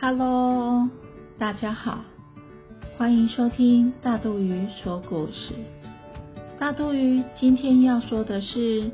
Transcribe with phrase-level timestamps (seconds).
[0.00, 0.88] Hello，
[1.40, 2.04] 大家好，
[2.96, 5.54] 欢迎收听大肚鱼说故事。
[6.56, 8.92] 大肚鱼今天要说的是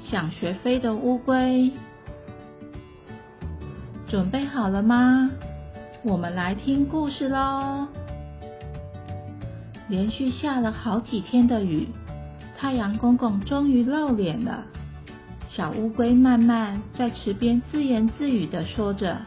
[0.00, 1.70] 想学飞的乌龟，
[4.08, 5.30] 准备好了吗？
[6.02, 7.86] 我们来听故事喽。
[9.88, 11.86] 连续下了好几天的雨，
[12.56, 14.64] 太阳公公终于露脸了。
[15.50, 19.20] 小乌龟慢慢在池边自言自语的说着。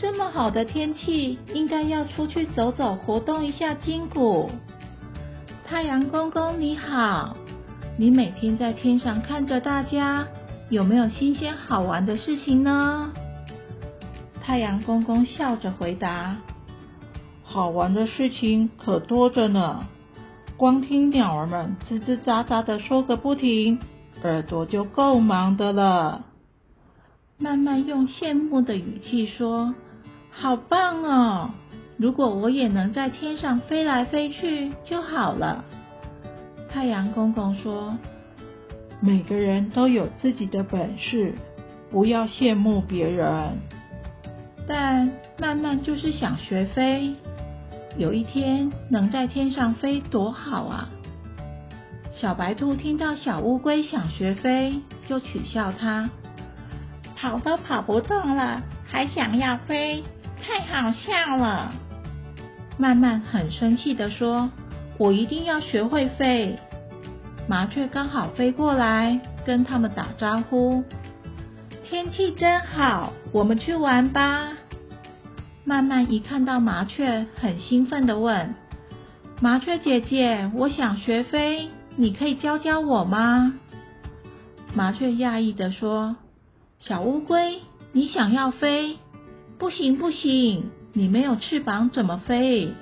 [0.00, 4.50] 这么好的天气，应该要出去走走，活动一下筋骨。
[5.66, 7.36] 太阳公公你好，
[7.98, 10.26] 你每天在天上看着大家，
[10.70, 13.12] 有没有新鲜好玩的事情呢？
[14.40, 16.38] 太阳公公笑着回答
[17.44, 19.86] ：“好玩的事情可多着呢，
[20.56, 23.78] 光听鸟儿们吱吱喳喳的说个不停，
[24.22, 26.24] 耳朵就够忙的了。”
[27.36, 29.74] 慢慢用羡慕的语气说。
[30.32, 31.50] 好棒哦！
[31.96, 35.64] 如果我也能在天上飞来飞去就好了。
[36.70, 37.98] 太阳公公说
[39.00, 41.34] ：“每个人都有自己的本事，
[41.90, 43.58] 不要羡慕别人。”
[44.66, 47.14] 但慢慢就是想学飞，
[47.98, 50.88] 有一天能在天上飞多好啊！
[52.14, 56.08] 小白兔听到小乌龟想学飞，就取笑它
[57.16, 60.02] ：“跑都跑不动了，还想要飞？”
[60.42, 61.72] 太好笑了！
[62.78, 64.50] 慢慢很生气的说
[64.98, 66.58] ：“我一定要学会飞。”
[67.48, 70.82] 麻雀刚好飞过来，跟他们打招呼
[71.84, 74.52] ：“天气真好，我们去玩吧。”
[75.64, 78.54] 慢慢一看到麻雀，很兴奋的问
[79.42, 83.54] ：“麻雀姐姐，我想学飞，你可以教教我吗？”
[84.74, 86.16] 麻雀讶异的说
[86.80, 87.60] ：“小乌龟，
[87.92, 88.96] 你想要飞？”
[89.60, 92.72] 不行不行，你没有翅膀怎么飞？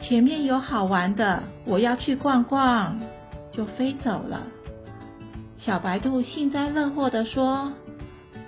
[0.00, 2.98] 前面有好玩的，我要去逛逛，
[3.52, 4.46] 就飞走了。
[5.58, 7.74] 小白兔幸灾乐祸的说：“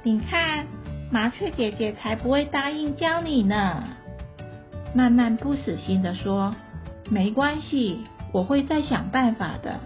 [0.02, 0.66] 你看，
[1.10, 3.84] 麻雀姐姐才不会答应教你呢。”
[4.96, 6.56] 慢慢不死心的说
[7.10, 7.98] ：“没关系，
[8.32, 9.78] 我会再想办法的。”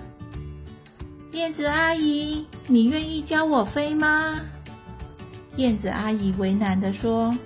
[1.35, 4.37] 燕子阿姨，你愿意教我飞吗？
[5.57, 7.37] 燕子阿姨为难的说。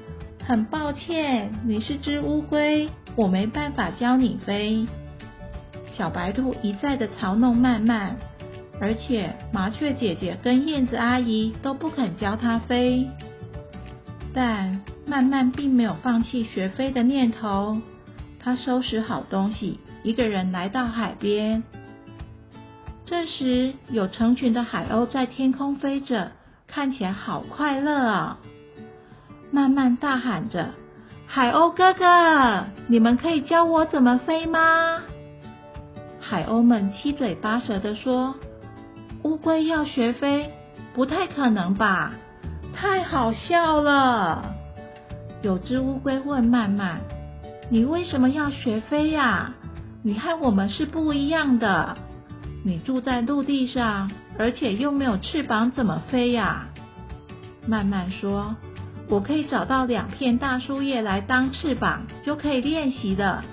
[0.50, 4.84] 很抱歉，你是只乌龟，我没办法教你飞。
[5.97, 8.16] 小白兔一再的嘲弄曼曼，
[8.81, 13.09] 而且麻雀姐姐跟燕子阿姨都不肯教它飞。
[14.34, 17.78] 但曼曼并没有放弃学飞的念头，
[18.41, 21.62] 她收拾好东西，一个人来到海边。
[23.06, 26.33] 这时，有成群的海鸥在天空飞着，
[26.66, 28.39] 看起来好快乐啊！
[29.53, 30.71] 慢慢大喊着
[31.27, 34.59] ：“海鸥哥哥，你们可以教我怎么飞吗？”
[36.21, 38.37] 海鸥们七嘴八舌的说
[39.25, 40.50] ：“乌龟要学飞，
[40.94, 42.12] 不太可能吧？
[42.72, 44.55] 太好笑了！”
[45.43, 47.00] 有只乌龟问曼曼
[47.71, 49.53] ：“你为什么要学飞呀？
[50.03, 51.97] 你和我们是不一样的。
[52.65, 56.69] 你住在陆地上，而且又没有翅膀，怎么飞呀？”
[57.66, 58.55] 曼曼说。
[59.10, 63.44] 我可以找到两片大树叶来当翅膀，就可以练习了。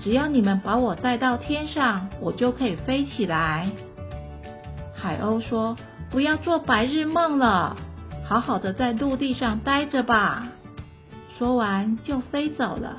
[0.00, 3.72] 只要你们把我带到天上，我就可以飞起来。
[4.94, 5.76] 海鸥说
[6.10, 7.76] ：“不要做白日梦了，
[8.24, 10.46] 好好的在陆地上待着吧。”
[11.36, 12.98] 说完就飞走了。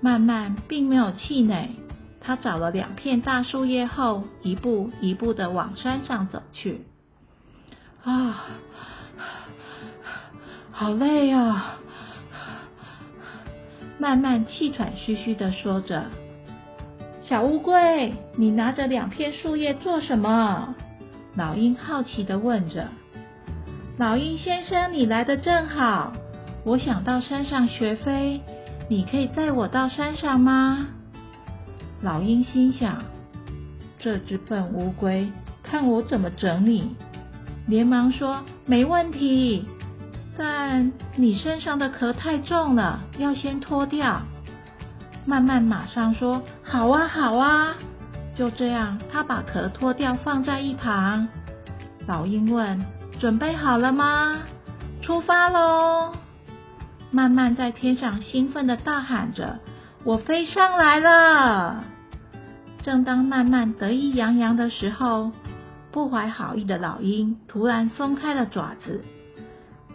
[0.00, 1.70] 曼曼并没有气馁，
[2.20, 6.84] 他找了两片大树叶后，一步一步的往山上走去。
[8.02, 8.46] 啊！
[10.78, 11.74] 好累啊！
[13.98, 16.04] 慢慢气喘吁吁的说着。
[17.20, 20.76] 小乌龟，你拿着两片树叶做什么？
[21.34, 22.86] 老鹰好奇的问着。
[23.96, 26.12] 老鹰先生，你来的正好，
[26.62, 28.40] 我想到山上学飞，
[28.88, 30.86] 你可以载我到山上吗？
[32.02, 33.02] 老鹰心想：
[33.98, 35.28] 这只笨乌龟，
[35.60, 36.94] 看我怎么整你！
[37.66, 39.66] 连忙说：没问题。
[40.38, 44.22] 但你身上的壳太重了，要先脱掉。
[45.26, 47.74] 慢慢马上说：“好啊，好啊。”
[48.36, 51.26] 就这样，他把壳脱掉，放在一旁。
[52.06, 52.86] 老鹰问
[53.18, 54.38] ：“准备好了吗？
[55.02, 56.12] 出发喽！”
[57.10, 59.58] 慢慢在天上兴奋的大喊着
[60.04, 61.82] ：“我飞上来了！”
[62.80, 65.32] 正当慢慢得意洋洋的时候，
[65.90, 69.02] 不怀好意的老鹰突然松开了爪子。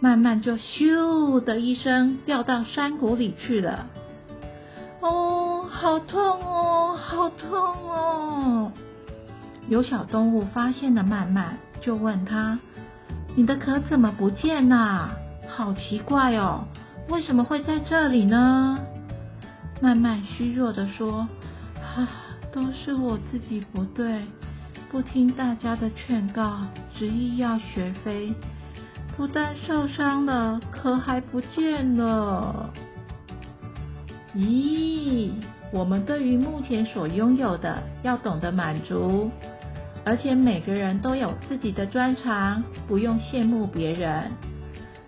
[0.04, 3.86] 慢慢就咻的一声掉到山谷里去了。
[5.00, 7.58] 哦，好痛哦，好痛
[7.88, 8.70] 哦！
[9.66, 12.58] 有小动物发现了慢慢，就问他
[13.34, 15.08] ：“你的壳怎么不见啦？
[15.48, 16.66] 好奇怪哦，
[17.08, 18.78] 为什么会在这里呢？”
[19.80, 21.26] 慢慢虚弱的说
[21.80, 22.06] ：“啊，
[22.52, 24.20] 都是我自己不对，
[24.90, 26.58] 不听大家的劝告，
[26.94, 28.34] 执意要学飞，
[29.16, 32.68] 不但受伤了，壳还不见了。
[34.34, 35.30] 咦，
[35.72, 39.30] 我们对于目前所拥有的要懂得满足，
[40.04, 44.32] 而且每个人都有自己的专长，不用羡慕别人，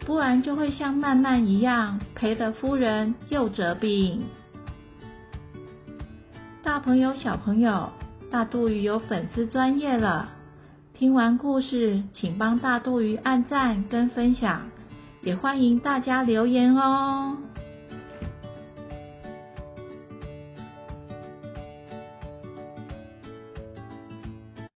[0.06, 4.22] 不然就会像曼曼一样，赔的夫人又折兵。”
[6.62, 7.90] 大朋友、小朋友，
[8.30, 10.35] 大肚鱼有粉丝专业了。
[10.98, 14.62] 听完故事，请帮大肚鱼按赞跟分享，
[15.20, 17.36] 也欢迎大家留言哦。